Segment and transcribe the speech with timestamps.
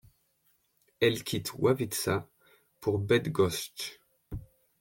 [0.99, 2.27] Elle quitte Ławica
[2.79, 3.99] pour Bydgoszcz.